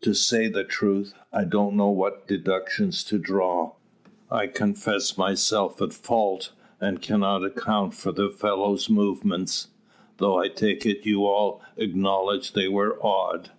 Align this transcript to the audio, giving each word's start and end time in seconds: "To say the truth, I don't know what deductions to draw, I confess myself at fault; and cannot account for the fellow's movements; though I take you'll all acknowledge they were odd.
"To 0.00 0.14
say 0.14 0.48
the 0.48 0.64
truth, 0.64 1.12
I 1.34 1.44
don't 1.44 1.76
know 1.76 1.90
what 1.90 2.26
deductions 2.26 3.04
to 3.04 3.18
draw, 3.18 3.72
I 4.30 4.46
confess 4.46 5.18
myself 5.18 5.82
at 5.82 5.92
fault; 5.92 6.52
and 6.80 7.02
cannot 7.02 7.44
account 7.44 7.92
for 7.92 8.10
the 8.10 8.30
fellow's 8.30 8.88
movements; 8.88 9.68
though 10.16 10.38
I 10.40 10.48
take 10.48 10.86
you'll 10.86 11.26
all 11.26 11.60
acknowledge 11.76 12.54
they 12.54 12.68
were 12.68 12.98
odd. 13.04 13.50